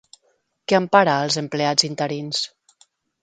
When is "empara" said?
0.83-1.13